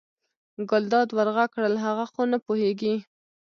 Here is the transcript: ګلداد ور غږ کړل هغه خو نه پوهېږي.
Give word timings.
ګلداد 0.69 1.07
ور 1.17 1.27
غږ 1.35 1.49
کړل 1.55 1.75
هغه 1.85 2.05
خو 2.11 2.21
نه 2.31 2.37
پوهېږي. 2.45 2.95